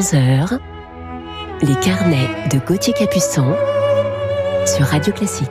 11h, 0.00 0.58
les 1.60 1.74
carnets 1.74 2.30
de 2.50 2.58
Gauthier 2.58 2.94
Capuçon 2.94 3.54
sur 4.64 4.86
Radio 4.86 5.12
Classique. 5.12 5.50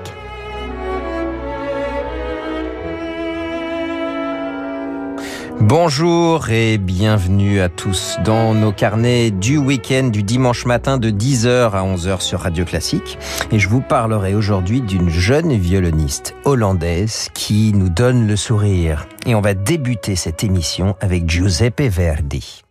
Bonjour 5.61 6.49
et 6.49 6.79
bienvenue 6.79 7.59
à 7.59 7.69
tous 7.69 8.17
dans 8.25 8.55
nos 8.55 8.71
carnets 8.71 9.29
du 9.29 9.59
week-end 9.59 10.07
du 10.07 10.23
dimanche 10.23 10.65
matin 10.65 10.97
de 10.97 11.11
10h 11.11 11.69
à 11.69 11.83
11h 11.83 12.21
sur 12.21 12.39
Radio 12.39 12.65
Classique. 12.65 13.19
Et 13.51 13.59
je 13.59 13.69
vous 13.69 13.81
parlerai 13.81 14.33
aujourd'hui 14.33 14.81
d'une 14.81 15.09
jeune 15.09 15.53
violoniste 15.53 16.33
hollandaise 16.43 17.29
qui 17.35 17.71
nous 17.75 17.89
donne 17.89 18.25
le 18.25 18.35
sourire. 18.35 19.05
Et 19.27 19.35
on 19.35 19.41
va 19.41 19.53
débuter 19.53 20.15
cette 20.15 20.43
émission 20.43 20.95
avec 21.01 21.29
Giuseppe 21.29 21.81
Verdi. 21.81 22.63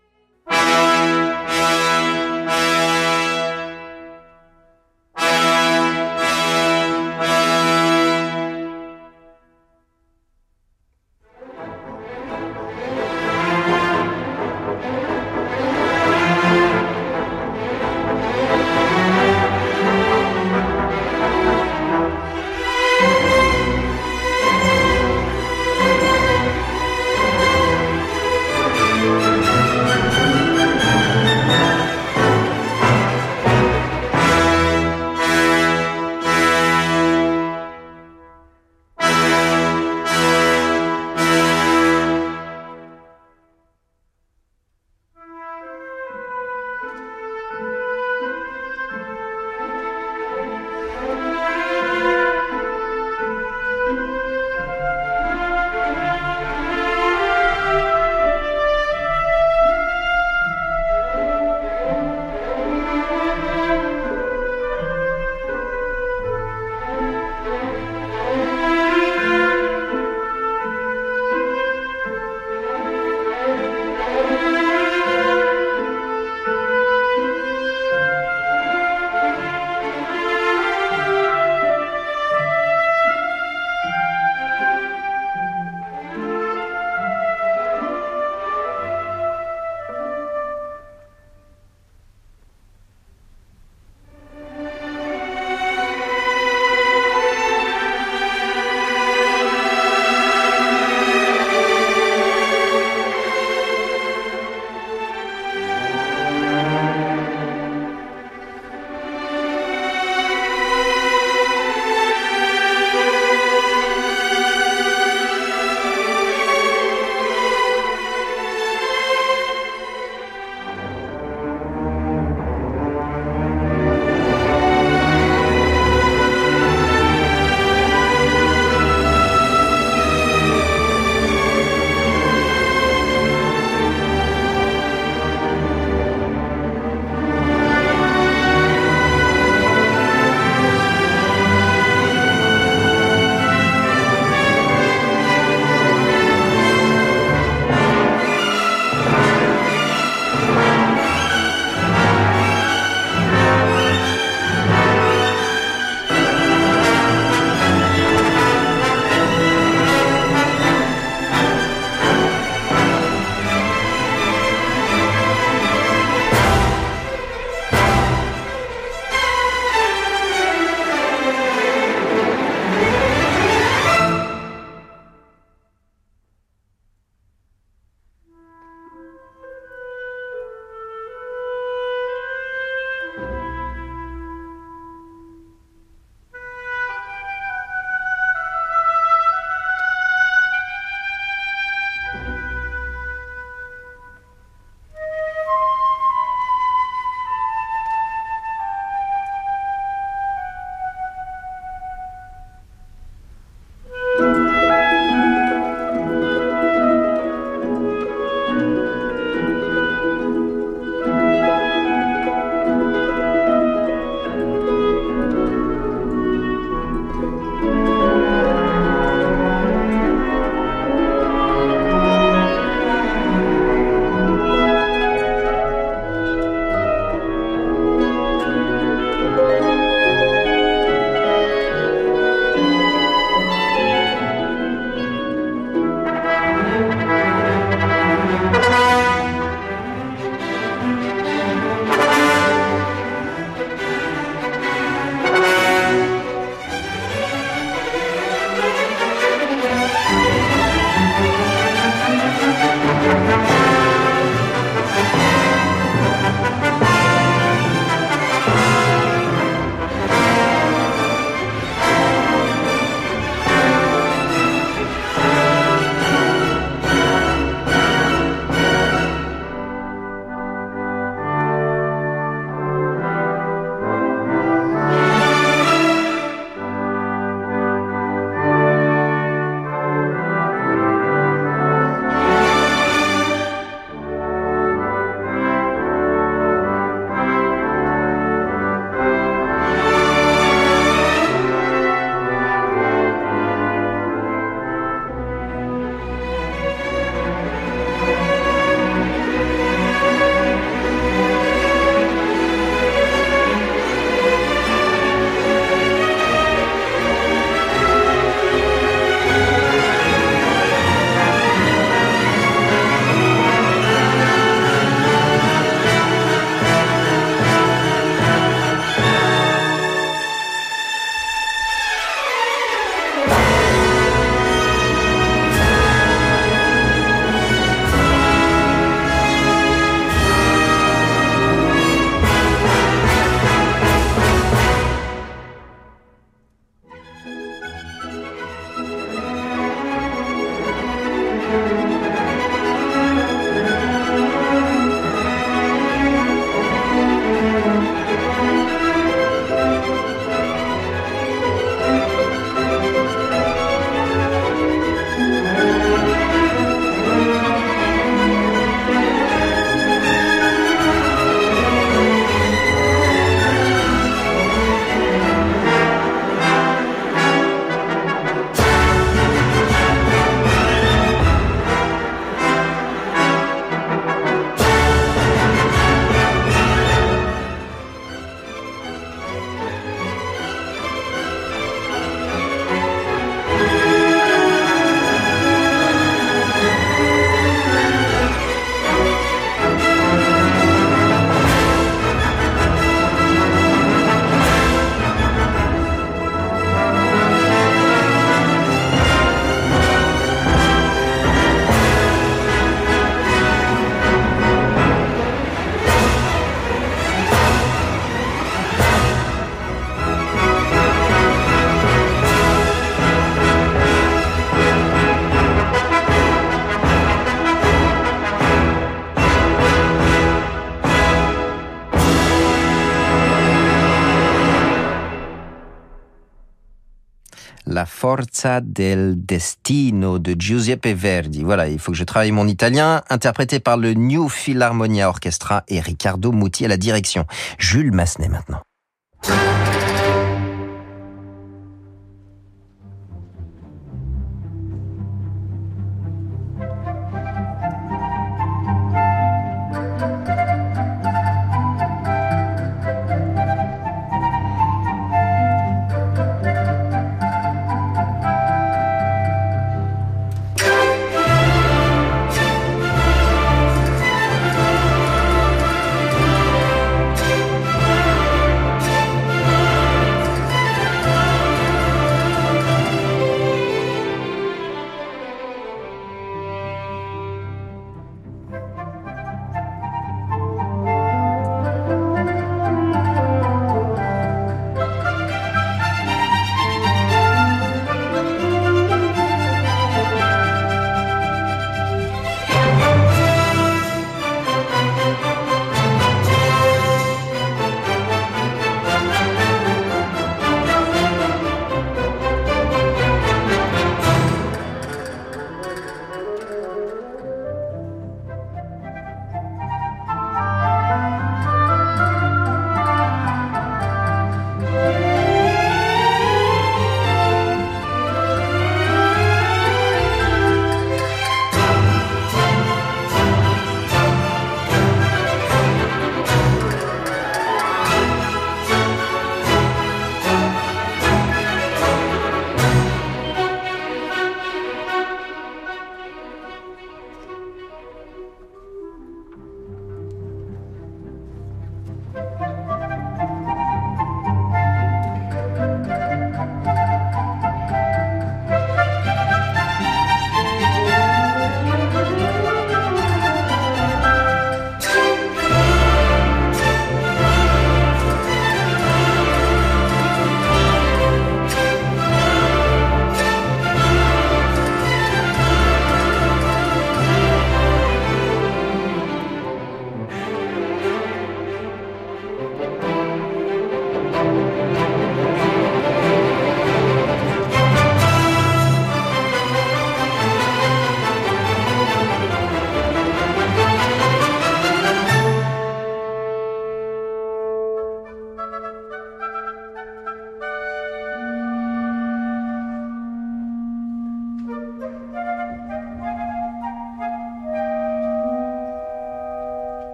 Forza 428.09 428.61
del 428.61 429.27
Destino 429.27 430.19
de 430.19 430.35
Giuseppe 430.39 430.95
Verdi. 430.95 431.45
Voilà, 431.45 431.69
il 431.69 431.79
faut 431.79 431.93
que 431.93 431.99
je 431.99 432.05
travaille 432.05 432.33
mon 432.33 432.49
italien, 432.49 433.03
interprété 433.11 433.61
par 433.61 433.77
le 433.77 433.93
New 433.93 434.31
Philharmonia 434.31 435.11
Orchestra 435.11 435.63
et 435.69 435.79
Riccardo 435.79 436.33
Muti 436.33 436.65
à 436.65 436.69
la 436.69 436.79
direction. 436.79 437.27
Jules 437.59 437.93
Massenet 437.93 438.29
maintenant. 438.29 438.63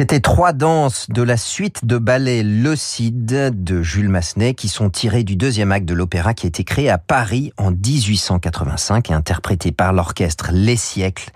C'était 0.00 0.20
trois 0.20 0.54
danses 0.54 1.10
de 1.10 1.20
la 1.20 1.36
suite 1.36 1.84
de 1.84 1.98
ballet 1.98 2.42
Le 2.42 2.74
Cid 2.74 3.26
de 3.26 3.82
Jules 3.82 4.08
Massenet 4.08 4.54
qui 4.54 4.68
sont 4.68 4.88
tirées 4.88 5.24
du 5.24 5.36
deuxième 5.36 5.72
acte 5.72 5.84
de 5.84 5.92
l'opéra 5.92 6.32
qui 6.32 6.46
a 6.46 6.48
été 6.48 6.64
créé 6.64 6.88
à 6.88 6.96
Paris 6.96 7.52
en 7.58 7.70
1885 7.70 9.10
et 9.10 9.12
interprété 9.12 9.72
par 9.72 9.92
l'orchestre 9.92 10.52
Les 10.54 10.78
Siècles 10.78 11.28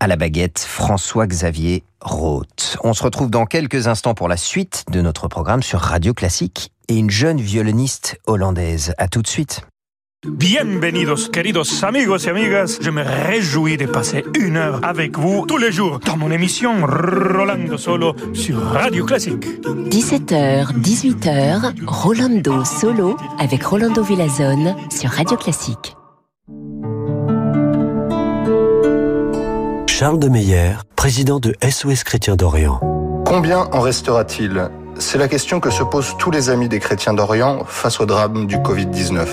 à 0.00 0.08
la 0.08 0.16
baguette 0.16 0.58
François-Xavier 0.58 1.84
Roth. 2.00 2.76
On 2.82 2.92
se 2.92 3.04
retrouve 3.04 3.30
dans 3.30 3.46
quelques 3.46 3.86
instants 3.86 4.14
pour 4.14 4.26
la 4.26 4.36
suite 4.36 4.84
de 4.90 5.00
notre 5.00 5.28
programme 5.28 5.62
sur 5.62 5.78
Radio 5.78 6.12
Classique 6.12 6.72
et 6.88 6.96
une 6.96 7.10
jeune 7.10 7.40
violoniste 7.40 8.18
hollandaise. 8.26 8.94
À 8.98 9.06
tout 9.06 9.22
de 9.22 9.28
suite. 9.28 9.62
Bienvenidos, 10.26 11.28
queridos 11.28 11.84
amigos 11.84 12.26
y 12.26 12.30
amigas. 12.30 12.78
Je 12.80 12.90
me 12.90 13.04
réjouis 13.04 13.76
de 13.76 13.86
passer 13.86 14.24
une 14.36 14.56
heure 14.56 14.80
avec 14.82 15.16
vous 15.16 15.46
tous 15.46 15.58
les 15.58 15.70
jours 15.70 16.00
dans 16.00 16.16
mon 16.16 16.32
émission 16.32 16.84
Rolando 16.84 17.78
Solo 17.78 18.16
sur 18.32 18.60
Radio 18.60 19.04
Classique. 19.04 19.46
17h, 19.64 20.72
18h, 20.72 21.72
Rolando 21.86 22.64
Solo 22.64 23.16
avec 23.38 23.62
Rolando 23.62 24.02
Villazone 24.02 24.74
sur 24.90 25.10
Radio 25.10 25.36
Classique. 25.36 25.96
Charles 29.86 30.18
de 30.18 30.28
Meyer, 30.28 30.72
président 30.96 31.38
de 31.38 31.54
SOS 31.62 32.02
Chrétiens 32.02 32.34
d'Orient. 32.34 32.80
Combien 33.24 33.68
en 33.70 33.80
restera-t-il? 33.80 34.68
C'est 34.98 35.18
la 35.18 35.28
question 35.28 35.60
que 35.60 35.70
se 35.70 35.84
posent 35.84 36.16
tous 36.18 36.32
les 36.32 36.50
amis 36.50 36.68
des 36.68 36.80
chrétiens 36.80 37.14
d'Orient 37.14 37.62
face 37.64 38.00
au 38.00 38.06
drame 38.06 38.48
du 38.48 38.56
Covid-19. 38.56 39.28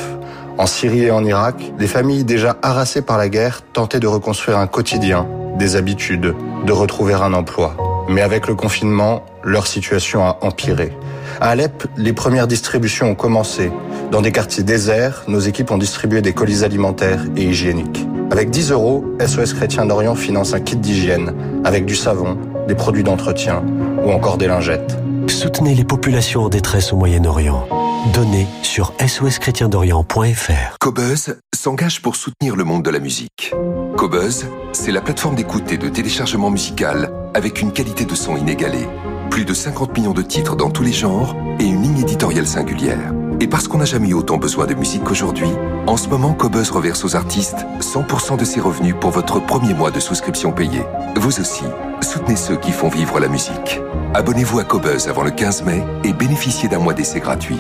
En 0.58 0.68
Syrie 0.68 1.04
et 1.04 1.12
en 1.12 1.26
Irak, 1.26 1.74
des 1.78 1.88
familles 1.88 2.24
déjà 2.24 2.56
harassées 2.62 3.02
par 3.02 3.18
la 3.18 3.28
guerre 3.28 3.62
tentaient 3.74 4.00
de 4.00 4.08
reconstruire 4.08 4.58
un 4.58 4.68
quotidien, 4.68 5.28
des 5.58 5.76
habitudes, 5.76 6.34
de 6.66 6.72
retrouver 6.72 7.14
un 7.14 7.34
emploi. 7.34 7.76
Mais 8.08 8.22
avec 8.22 8.48
le 8.48 8.56
confinement, 8.56 9.26
leur 9.44 9.68
situation 9.68 10.24
a 10.24 10.38
empiré. 10.42 10.94
À 11.42 11.50
Alep, 11.50 11.86
les 11.98 12.14
premières 12.14 12.48
distributions 12.48 13.10
ont 13.10 13.16
commencé. 13.16 13.70
Dans 14.12 14.22
des 14.22 14.32
quartiers 14.32 14.64
déserts, 14.64 15.24
nos 15.28 15.40
équipes 15.40 15.72
ont 15.72 15.78
distribué 15.78 16.22
des 16.22 16.32
colis 16.32 16.64
alimentaires 16.64 17.26
et 17.36 17.44
hygiéniques. 17.44 18.08
Avec 18.32 18.50
10 18.50 18.72
euros, 18.72 19.04
SOS 19.20 19.54
Chrétien 19.54 19.86
d'Orient 19.86 20.16
finance 20.16 20.54
un 20.54 20.62
kit 20.62 20.78
d'hygiène, 20.78 21.34
avec 21.66 21.86
du 21.86 21.96
savon, 21.96 22.38
des 22.70 22.76
produits 22.76 23.04
d'entretien 23.04 23.62
ou 24.06 24.12
encore 24.12 24.38
des 24.38 24.48
lingettes. 24.48 24.98
Soutenez 25.28 25.76
les 25.76 25.84
populations 25.84 26.44
en 26.44 26.50
détresse 26.50 26.94
au 26.94 26.96
Moyen-Orient. 26.96 27.68
Donnez 28.14 28.46
sur 28.62 28.94
soschrétiendorient.fr. 29.00 30.78
Cobuzz 30.80 31.38
s'engage 31.56 32.04
pour 32.04 32.16
soutenir 32.16 32.56
le 32.56 32.64
monde 32.64 32.84
de 32.84 32.92
la 32.92 33.00
musique. 33.00 33.52
Cobuzz, 33.98 34.46
c'est 34.74 34.92
la 34.92 35.02
plateforme 35.02 35.34
d'écoute 35.34 35.72
et 35.72 35.80
de 35.80 35.90
téléchargement 35.90 36.52
musical 36.52 37.12
avec 37.34 37.64
une 37.64 37.72
qualité 37.72 38.06
de 38.06 38.14
son 38.14 38.38
inégalée. 38.38 38.88
Plus 39.32 39.44
de 39.44 39.56
50 39.56 39.98
millions 39.98 40.14
de 40.14 40.22
titres 40.22 40.56
dans 40.56 40.70
tous 40.70 40.84
les 40.84 40.94
genres 40.94 41.36
et 41.60 41.64
une 41.64 41.82
ligne 41.82 42.00
éditoriale 42.00 42.46
singulière. 42.46 43.12
Et 43.40 43.48
parce 43.48 43.68
qu'on 43.68 43.80
n'a 43.80 43.86
jamais 43.86 44.10
eu 44.10 44.14
autant 44.14 44.38
besoin 44.38 44.68
de 44.68 44.76
musique 44.76 45.04
qu'aujourd'hui, 45.04 45.50
en 45.88 45.98
ce 45.98 46.08
moment, 46.08 46.36
Cobuzz 46.36 46.70
reverse 46.70 47.04
aux 47.06 47.16
artistes 47.16 47.66
100% 47.80 48.38
de 48.38 48.46
ses 48.46 48.60
revenus 48.60 48.94
pour 49.02 49.10
votre 49.10 49.44
premier 49.44 49.74
mois 49.74 49.90
de 49.90 50.00
souscription 50.00 50.52
payée. 50.52 50.84
Vous 51.16 51.40
aussi, 51.40 51.64
soutenez 52.02 52.36
ceux 52.36 52.58
qui 52.58 52.72
font 52.72 52.90
vivre 52.90 53.20
la 53.20 53.30
musique. 53.30 53.82
Abonnez-vous 54.14 54.60
à 54.60 54.64
Cobuzz 54.64 55.08
avant 55.08 55.24
le 55.24 55.32
15 55.32 55.64
mai 55.64 55.84
et 56.04 56.14
bénéficiez 56.14 56.70
d'un 56.70 56.80
mois 56.80 56.94
d'essai 56.94 57.20
gratuit. 57.20 57.60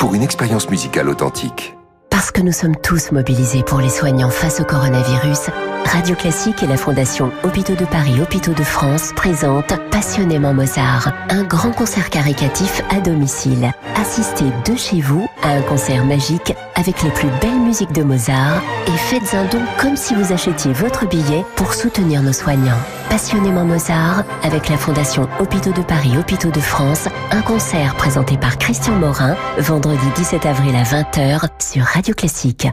Pour 0.00 0.16
une 0.16 0.22
expérience 0.24 0.68
musicale 0.68 1.08
authentique. 1.08 1.76
Parce 2.10 2.32
que 2.32 2.40
nous 2.40 2.50
sommes 2.50 2.74
tous 2.74 3.12
mobilisés 3.12 3.62
pour 3.62 3.78
les 3.78 3.88
soignants 3.88 4.30
face 4.30 4.58
au 4.58 4.64
coronavirus, 4.64 5.42
Radio 5.86 6.16
Classique 6.16 6.62
et 6.64 6.66
la 6.66 6.76
Fondation 6.76 7.30
Hôpitaux 7.44 7.76
de 7.76 7.84
Paris 7.84 8.20
Hôpitaux 8.20 8.52
de 8.52 8.64
France 8.64 9.12
présentent 9.14 9.74
Passionnément 9.90 10.52
Mozart, 10.52 11.12
un 11.28 11.44
grand 11.44 11.70
concert 11.70 12.10
caricatif 12.10 12.82
à 12.90 13.00
domicile. 13.00 13.70
Assistez 13.94 14.46
de 14.64 14.76
chez 14.76 15.00
vous 15.00 15.28
à 15.42 15.50
un 15.50 15.62
concert 15.62 16.04
magique 16.04 16.54
avec 16.74 17.02
les 17.02 17.10
plus 17.10 17.28
belles 17.40 17.60
musiques 17.60 17.92
de 17.92 18.02
Mozart 18.02 18.62
et 18.88 18.96
faites 18.96 19.34
un 19.34 19.44
don 19.44 19.62
comme 19.78 19.96
si 19.96 20.14
vous 20.14 20.32
achetiez 20.32 20.72
votre 20.72 21.06
billet 21.06 21.44
pour 21.54 21.72
soutenir 21.72 22.20
nos 22.20 22.32
soignants. 22.32 22.80
Passionnément 23.08 23.64
Mozart 23.64 24.24
avec 24.42 24.68
la 24.68 24.76
Fondation 24.76 25.28
Hôpitaux 25.38 25.72
de 25.72 25.82
Paris 25.82 26.18
Hôpitaux 26.18 26.50
de 26.50 26.60
France, 26.60 27.08
un 27.30 27.42
concert 27.42 27.94
présenté 27.94 28.36
par 28.36 28.58
Christian 28.58 28.94
Morin 28.94 29.36
vendredi 29.58 30.06
17 30.16 30.46
avril 30.46 30.74
à 30.74 30.82
20h 30.82 31.48
sur 31.60 31.84
Radio 31.84 32.12
Classique. 32.12 32.66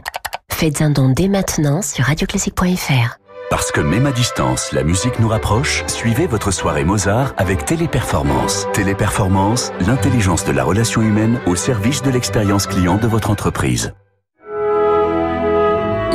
Faites 0.54 0.82
un 0.82 0.90
don 0.90 1.08
dès 1.08 1.26
maintenant 1.26 1.82
sur 1.82 2.04
radioclassique.fr. 2.04 3.18
Parce 3.50 3.72
que 3.72 3.80
même 3.80 4.06
à 4.06 4.12
distance, 4.12 4.70
la 4.70 4.84
musique 4.84 5.18
nous 5.18 5.26
rapproche, 5.26 5.82
suivez 5.88 6.28
votre 6.28 6.52
soirée 6.52 6.84
Mozart 6.84 7.34
avec 7.38 7.64
Téléperformance. 7.64 8.68
Téléperformance, 8.72 9.72
l'intelligence 9.84 10.44
de 10.44 10.52
la 10.52 10.62
relation 10.62 11.02
humaine 11.02 11.40
au 11.46 11.56
service 11.56 12.02
de 12.02 12.10
l'expérience 12.10 12.68
client 12.68 12.98
de 12.98 13.08
votre 13.08 13.30
entreprise. 13.30 13.94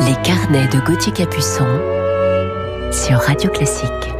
Les 0.06 0.16
carnets 0.24 0.68
de 0.68 0.80
Gauthier 0.86 1.12
Capuçon 1.12 1.68
sur 2.90 3.18
Radio 3.18 3.50
Classique. 3.50 4.19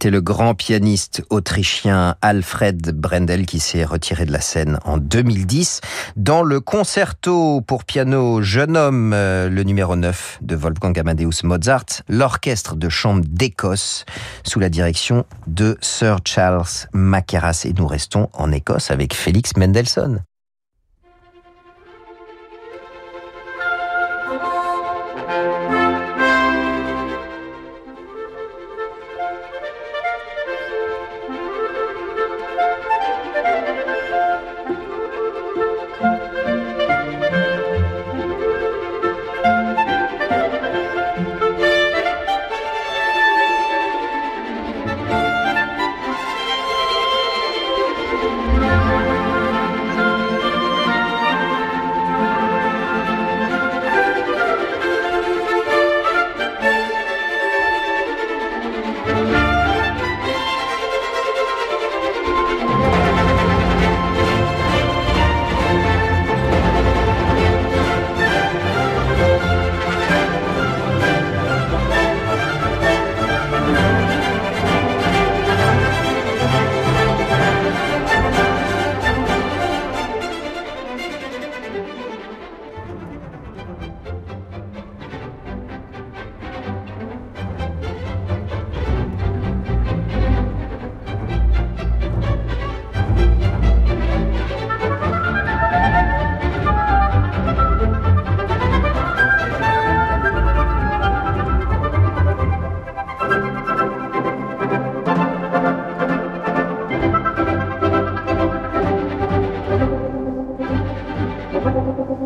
C'était 0.00 0.12
le 0.12 0.22
grand 0.22 0.54
pianiste 0.54 1.22
autrichien 1.28 2.14
Alfred 2.22 2.92
Brendel 2.92 3.44
qui 3.44 3.60
s'est 3.60 3.84
retiré 3.84 4.24
de 4.24 4.32
la 4.32 4.40
scène 4.40 4.78
en 4.86 4.96
2010 4.96 5.82
dans 6.16 6.42
le 6.42 6.60
concerto 6.60 7.60
pour 7.60 7.84
piano 7.84 8.40
Jeune 8.40 8.78
homme, 8.78 9.12
euh, 9.12 9.50
le 9.50 9.62
numéro 9.62 9.96
9 9.96 10.38
de 10.40 10.56
Wolfgang 10.56 10.98
Amadeus 10.98 11.44
Mozart, 11.44 11.84
l'orchestre 12.08 12.76
de 12.76 12.88
chambre 12.88 13.26
d'Écosse 13.28 14.06
sous 14.42 14.58
la 14.58 14.70
direction 14.70 15.26
de 15.46 15.76
Sir 15.82 16.20
Charles 16.24 16.64
Mackerras. 16.94 17.66
Et 17.66 17.74
nous 17.74 17.86
restons 17.86 18.30
en 18.32 18.52
Écosse 18.52 18.90
avec 18.90 19.12
Félix 19.12 19.54
Mendelssohn. 19.58 20.22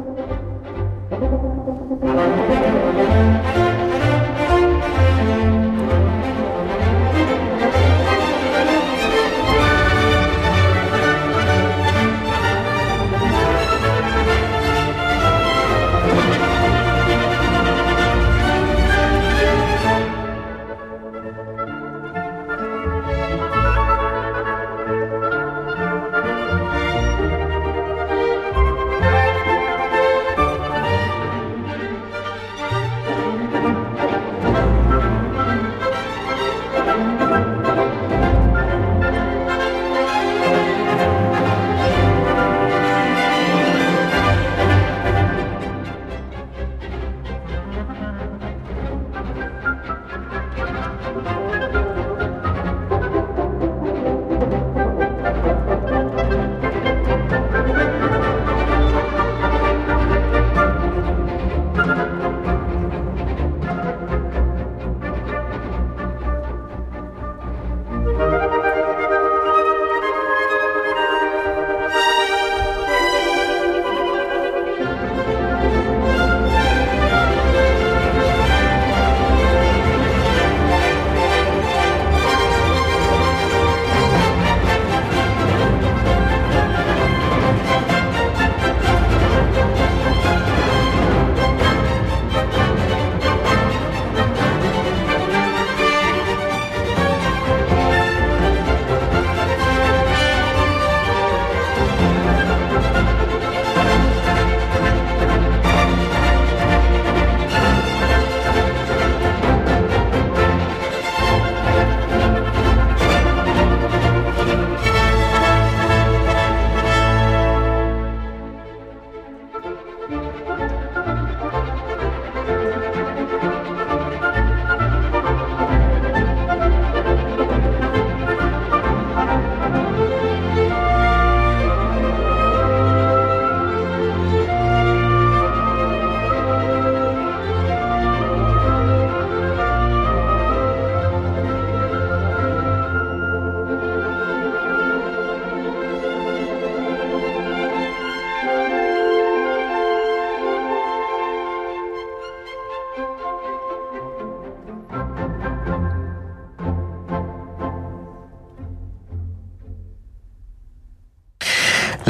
Thank 0.05 0.18
you. 2.68 2.73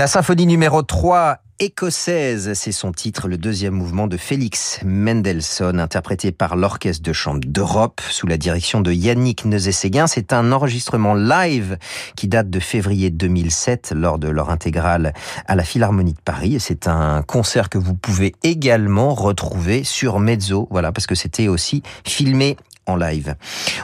La 0.04 0.08
symphonie 0.08 0.44
numéro 0.44 0.82
3 0.82 1.38
écossaise, 1.60 2.52
c'est 2.52 2.72
son 2.72 2.92
titre, 2.92 3.26
le 3.26 3.38
deuxième 3.38 3.72
mouvement 3.72 4.06
de 4.06 4.18
Félix 4.18 4.80
Mendelssohn, 4.84 5.80
interprété 5.80 6.30
par 6.30 6.56
l'Orchestre 6.56 7.02
de 7.02 7.14
Chambre 7.14 7.40
d'Europe 7.46 8.02
sous 8.10 8.26
la 8.26 8.36
direction 8.36 8.82
de 8.82 8.92
Yannick 8.92 9.46
Nezé-Séguin. 9.46 10.06
C'est 10.06 10.34
un 10.34 10.52
enregistrement 10.52 11.14
live 11.14 11.78
qui 12.16 12.28
date 12.28 12.50
de 12.50 12.60
février 12.60 13.08
2007 13.08 13.94
lors 13.96 14.18
de 14.18 14.28
leur 14.28 14.50
intégrale 14.50 15.14
à 15.46 15.54
la 15.54 15.64
Philharmonie 15.64 16.12
de 16.12 16.20
Paris. 16.22 16.58
C'est 16.60 16.86
un 16.86 17.22
concert 17.22 17.70
que 17.70 17.78
vous 17.78 17.94
pouvez 17.94 18.34
également 18.42 19.14
retrouver 19.14 19.84
sur 19.84 20.20
Mezzo, 20.20 20.68
voilà, 20.70 20.92
parce 20.92 21.06
que 21.06 21.14
c'était 21.14 21.48
aussi 21.48 21.82
filmé 22.04 22.58
en 22.86 22.96
live. 22.96 23.36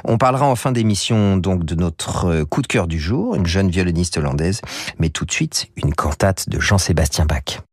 On 0.04 0.18
parlera 0.18 0.46
en 0.46 0.56
fin 0.56 0.72
d'émission 0.72 1.36
donc 1.36 1.64
de 1.64 1.74
notre 1.74 2.44
coup 2.44 2.62
de 2.62 2.66
cœur 2.66 2.86
du 2.86 2.98
jour, 2.98 3.34
une 3.34 3.46
jeune 3.46 3.70
violoniste 3.70 4.16
hollandaise, 4.16 4.60
mais 4.98 5.10
tout 5.10 5.24
de 5.24 5.32
suite 5.32 5.68
une 5.76 5.94
cantate 5.94 6.48
de 6.48 6.60
Jean-Sébastien 6.60 7.26
Bach. 7.26 7.69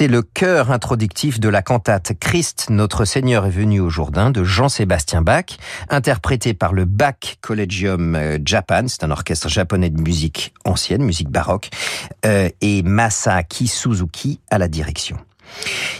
C'était 0.00 0.12
le 0.12 0.22
chœur 0.22 0.70
introductif 0.70 1.40
de 1.40 1.50
la 1.50 1.60
cantate 1.60 2.14
Christ, 2.18 2.68
notre 2.70 3.04
Seigneur 3.04 3.44
est 3.44 3.50
venu 3.50 3.80
au 3.80 3.90
Jourdain 3.90 4.30
de 4.30 4.44
Jean-Sébastien 4.44 5.20
Bach, 5.20 5.58
interprété 5.90 6.54
par 6.54 6.72
le 6.72 6.86
Bach 6.86 7.36
Collegium 7.42 8.16
euh, 8.16 8.38
Japan, 8.42 8.84
c'est 8.86 9.04
un 9.04 9.10
orchestre 9.10 9.50
japonais 9.50 9.90
de 9.90 10.00
musique 10.00 10.54
ancienne, 10.64 11.02
musique 11.02 11.28
baroque, 11.28 11.68
euh, 12.24 12.48
et 12.62 12.82
Masaki 12.82 13.66
Suzuki 13.66 14.40
à 14.50 14.56
la 14.56 14.68
direction. 14.68 15.18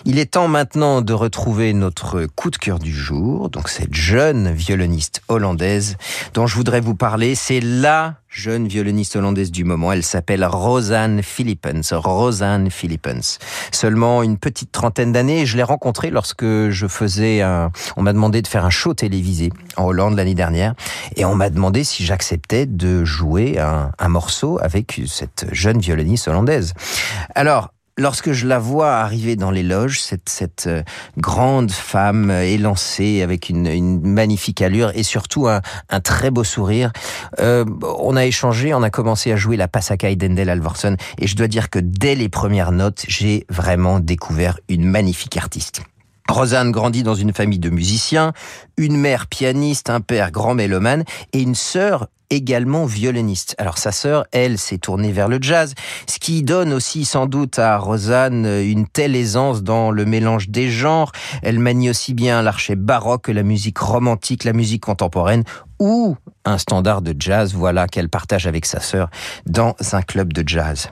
Il 0.04 0.18
est 0.18 0.32
temps 0.32 0.48
maintenant 0.48 1.02
de 1.02 1.12
retrouver 1.12 1.72
notre 1.72 2.26
coup 2.26 2.50
de 2.50 2.56
cœur 2.56 2.78
du 2.78 2.92
jour. 2.92 3.50
Donc 3.50 3.68
cette 3.68 3.94
jeune 3.94 4.52
violoniste 4.52 5.22
hollandaise 5.28 5.96
dont 6.34 6.46
je 6.46 6.56
voudrais 6.56 6.80
vous 6.80 6.94
parler, 6.94 7.34
c'est 7.34 7.60
la 7.60 8.16
jeune 8.28 8.68
violoniste 8.68 9.16
hollandaise 9.16 9.50
du 9.50 9.64
moment. 9.64 9.92
Elle 9.92 10.04
s'appelle 10.04 10.44
Rosanne 10.44 11.22
Philippens. 11.22 11.92
Rosanne 11.92 12.70
Philippens. 12.70 13.38
Seulement 13.72 14.22
une 14.22 14.38
petite 14.38 14.72
trentaine 14.72 15.12
d'années. 15.12 15.44
Je 15.46 15.56
l'ai 15.56 15.62
rencontrée 15.62 16.10
lorsque 16.10 16.44
je 16.44 16.86
faisais 16.86 17.42
un, 17.42 17.70
on 17.96 18.02
m'a 18.02 18.12
demandé 18.12 18.40
de 18.40 18.46
faire 18.46 18.64
un 18.64 18.70
show 18.70 18.94
télévisé 18.94 19.52
en 19.76 19.84
Hollande 19.84 20.16
l'année 20.16 20.34
dernière. 20.34 20.74
Et 21.16 21.24
on 21.24 21.34
m'a 21.34 21.50
demandé 21.50 21.84
si 21.84 22.04
j'acceptais 22.04 22.66
de 22.66 23.04
jouer 23.04 23.58
un, 23.58 23.90
un 23.98 24.08
morceau 24.08 24.58
avec 24.62 25.00
cette 25.06 25.46
jeune 25.52 25.78
violoniste 25.78 26.28
hollandaise. 26.28 26.72
Alors, 27.34 27.70
lorsque 28.00 28.32
je 28.32 28.46
la 28.46 28.58
vois 28.58 28.96
arriver 28.96 29.36
dans 29.36 29.50
les 29.50 29.62
loges, 29.62 30.00
cette, 30.00 30.66
euh, 30.66 30.82
grande 31.18 31.70
femme 31.70 32.30
euh, 32.30 32.42
élancée 32.42 33.22
avec 33.22 33.48
une, 33.48 34.00
magnifique 34.00 34.62
allure 34.62 34.90
et 34.94 35.02
surtout 35.02 35.46
un, 35.46 35.60
un 35.90 36.00
très 36.00 36.30
beau 36.30 36.42
sourire, 36.42 36.92
euh, 37.38 37.64
on 37.82 38.16
a 38.16 38.24
échangé, 38.24 38.74
on 38.74 38.82
a 38.82 38.90
commencé 38.90 39.30
à 39.32 39.36
jouer 39.36 39.56
la 39.56 39.68
Passacaille 39.68 40.16
d'Endel 40.16 40.48
Alvorson 40.48 40.96
et 41.18 41.26
je 41.26 41.36
dois 41.36 41.46
dire 41.46 41.70
que 41.70 41.78
dès 41.78 42.14
les 42.14 42.28
premières 42.28 42.72
notes, 42.72 43.04
j'ai 43.06 43.44
vraiment 43.50 44.00
découvert 44.00 44.58
une 44.68 44.84
magnifique 44.84 45.36
artiste. 45.36 45.82
Rosanne 46.28 46.70
grandit 46.70 47.02
dans 47.02 47.14
une 47.14 47.32
famille 47.32 47.58
de 47.58 47.70
musiciens, 47.70 48.32
une 48.76 48.96
mère 48.96 49.26
pianiste, 49.26 49.90
un 49.90 50.00
père 50.00 50.30
grand 50.30 50.54
mélomane 50.54 51.04
et 51.32 51.40
une 51.40 51.54
sœur 51.54 52.08
également 52.30 52.86
violoniste. 52.86 53.54
Alors 53.58 53.78
sa 53.78 53.92
sœur, 53.92 54.26
elle, 54.32 54.58
s'est 54.58 54.78
tournée 54.78 55.12
vers 55.12 55.28
le 55.28 55.38
jazz, 55.40 55.74
ce 56.06 56.18
qui 56.18 56.42
donne 56.42 56.72
aussi 56.72 57.04
sans 57.04 57.26
doute 57.26 57.58
à 57.58 57.76
Rosanne 57.76 58.46
une 58.46 58.86
telle 58.86 59.14
aisance 59.14 59.62
dans 59.62 59.90
le 59.90 60.04
mélange 60.04 60.48
des 60.48 60.70
genres. 60.70 61.12
Elle 61.42 61.58
manie 61.58 61.90
aussi 61.90 62.14
bien 62.14 62.42
l'archet 62.42 62.76
baroque 62.76 63.24
que 63.24 63.32
la 63.32 63.42
musique 63.42 63.78
romantique, 63.78 64.44
la 64.44 64.52
musique 64.52 64.84
contemporaine 64.84 65.44
ou 65.78 66.16
un 66.44 66.58
standard 66.58 67.00
de 67.00 67.14
jazz, 67.18 67.54
voilà, 67.54 67.86
qu'elle 67.86 68.10
partage 68.10 68.46
avec 68.46 68.66
sa 68.66 68.80
sœur 68.80 69.08
dans 69.46 69.74
un 69.92 70.02
club 70.02 70.32
de 70.32 70.46
jazz. 70.46 70.88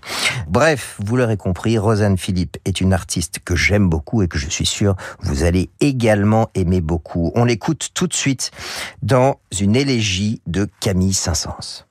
Bref, 0.48 0.96
vous 0.98 1.16
l'aurez 1.16 1.36
compris, 1.36 1.76
Rosanne 1.78 2.16
Philippe 2.16 2.56
est 2.64 2.80
une 2.80 2.94
artiste 2.94 3.38
que 3.44 3.54
j'aime 3.54 3.88
beaucoup 3.88 4.22
et 4.22 4.28
que 4.28 4.38
je 4.38 4.48
suis 4.48 4.66
sûr 4.66 4.96
vous 5.20 5.42
allez 5.42 5.70
également 5.80 6.48
aimer 6.54 6.80
beaucoup. 6.80 7.32
On 7.34 7.44
l'écoute 7.44 7.90
tout 7.94 8.06
de 8.06 8.14
suite 8.14 8.50
dans 9.02 9.40
une 9.58 9.76
élégie 9.76 10.40
de 10.46 10.68
Camille 10.80 11.14
Saint-Saëns. 11.28 11.87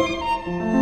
Música 0.00 0.79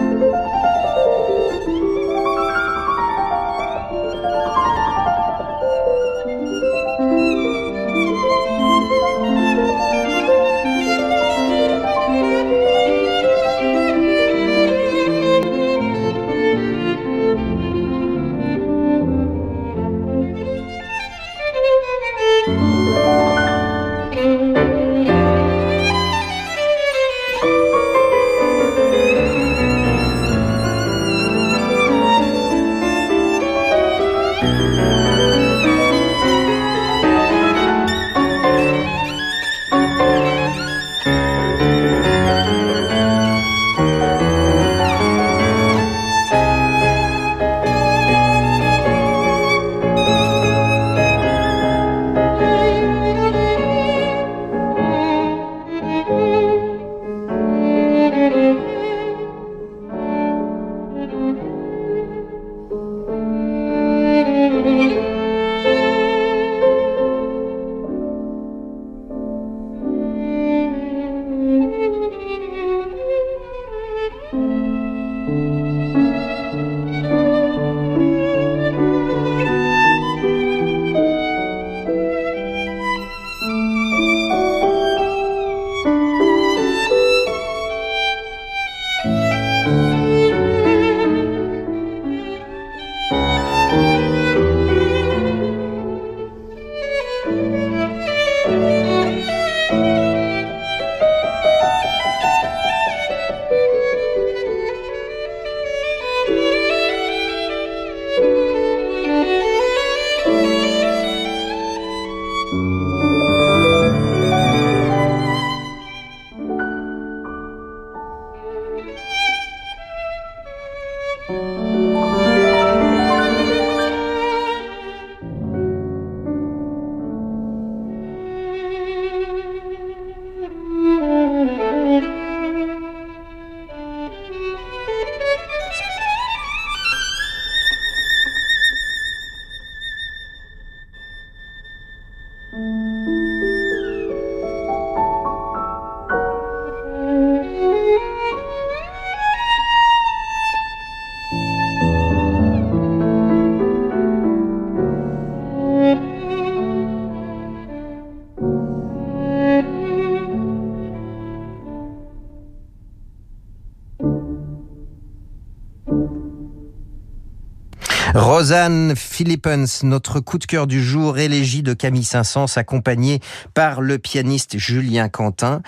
Rosanne 168.49 168.97
Philippens, 168.97 169.83
notre 169.83 170.21
coup 170.21 170.39
de 170.39 170.47
cœur 170.47 170.67
du 170.67 170.83
jour, 170.83 171.19
élégie 171.19 171.63
de 171.63 171.75
Camille 171.75 172.03
Saint-Saëns, 172.03 172.57
accompagnée 172.57 173.21
par 173.53 173.83
le 173.83 173.99
pianiste 173.99 174.57
Julien 174.57 175.11
Quentin. 175.11 175.61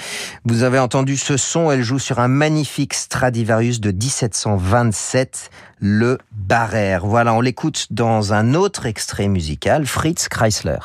Vous 0.47 0.63
avez 0.63 0.79
entendu 0.79 1.19
ce 1.19 1.37
son, 1.37 1.71
elle 1.71 1.83
joue 1.83 1.99
sur 1.99 2.21
un 2.21 2.29
magnifique 2.29 2.95
Stradivarius 2.95 3.83
de 3.83 3.93
1727, 3.93 5.51
le 5.79 6.17
Barrère. 6.33 7.05
Voilà, 7.05 7.35
on 7.35 7.43
l'écoute 7.43 7.89
dans 7.91 8.33
un 8.33 8.55
autre 8.55 8.87
extrait 8.87 9.29
musical, 9.29 9.85
Fritz 9.85 10.29
Chrysler. 10.31 10.79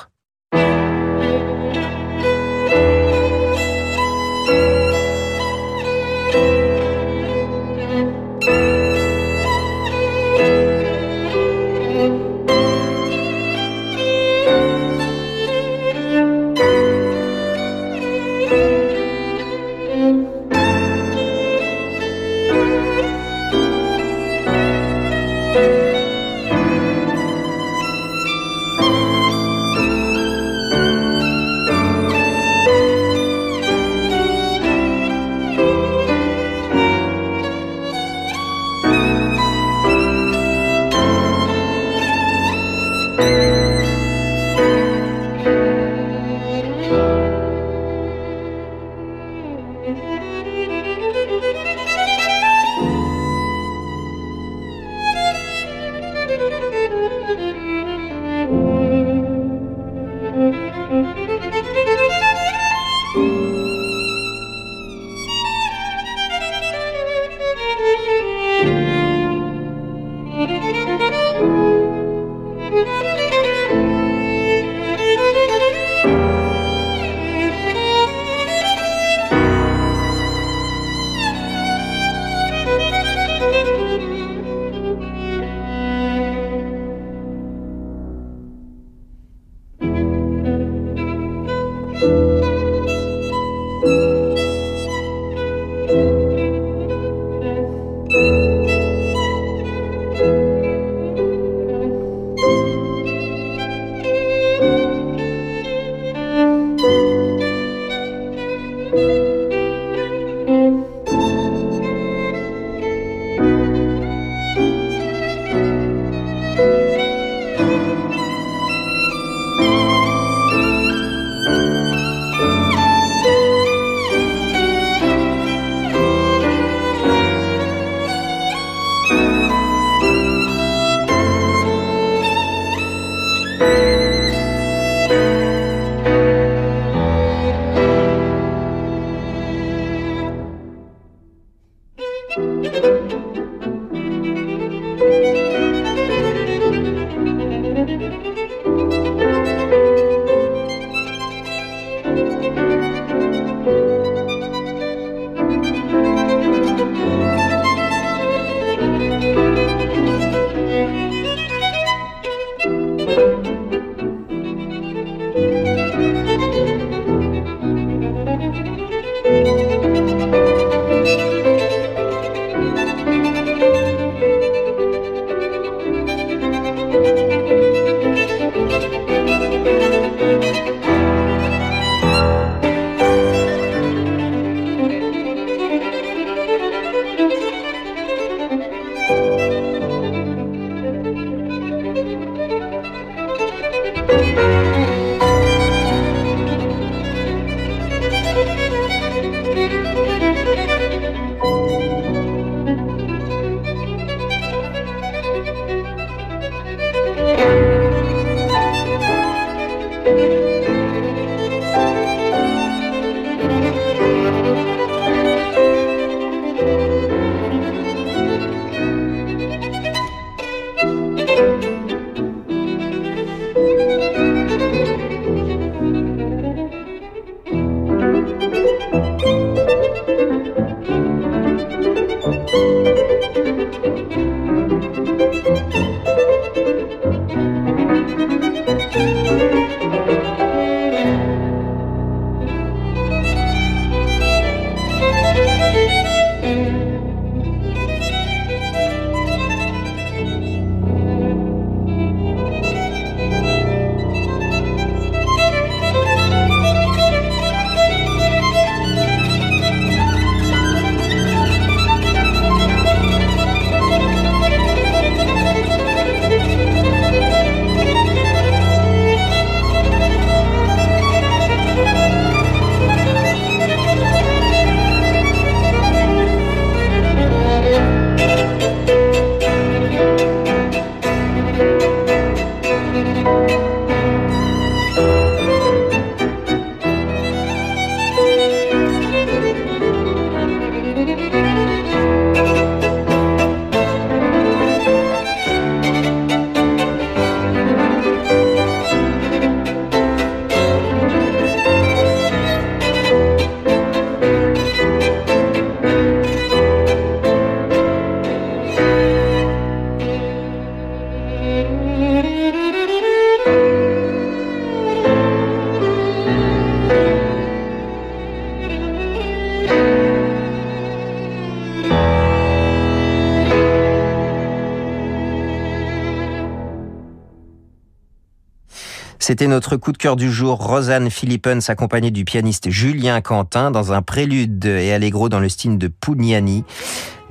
C'était 329.36 329.48
notre 329.48 329.76
coup 329.76 329.92
de 329.92 329.98
cœur 329.98 330.16
du 330.16 330.32
jour, 330.32 330.66
Rosanne 330.66 331.12
Philippens 331.12 331.68
accompagnée 331.68 332.10
du 332.10 332.24
pianiste 332.24 332.70
Julien 332.70 333.20
Quentin 333.20 333.70
dans 333.70 333.92
un 333.92 334.02
prélude 334.02 334.64
et 334.64 334.94
allegro 334.94 335.28
dans 335.28 335.42
le 335.42 335.50
style 335.50 335.78
de 335.78 335.90
Pugnani 335.90 336.64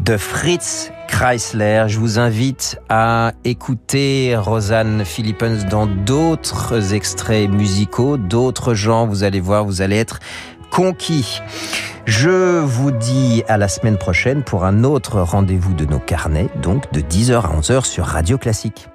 de 0.00 0.18
Fritz 0.18 0.92
Chrysler. 1.08 1.84
Je 1.88 1.98
vous 1.98 2.18
invite 2.18 2.78
à 2.90 3.32
écouter 3.44 4.36
Rosanne 4.36 5.06
Philippens 5.06 5.64
dans 5.70 5.86
d'autres 5.86 6.92
extraits 6.92 7.48
musicaux, 7.48 8.18
d'autres 8.18 8.74
gens. 8.74 9.06
Vous 9.06 9.24
allez 9.24 9.40
voir, 9.40 9.64
vous 9.64 9.80
allez 9.80 9.96
être 9.96 10.18
conquis. 10.70 11.40
Je 12.04 12.60
vous 12.60 12.90
dis 12.90 13.44
à 13.48 13.56
la 13.56 13.68
semaine 13.68 13.96
prochaine 13.96 14.42
pour 14.42 14.66
un 14.66 14.84
autre 14.84 15.22
rendez-vous 15.22 15.72
de 15.72 15.86
nos 15.86 16.00
carnets, 16.00 16.50
donc 16.60 16.92
de 16.92 17.00
10h 17.00 17.40
à 17.40 17.58
11h 17.58 17.86
sur 17.86 18.04
Radio 18.04 18.36
Classique. 18.36 18.88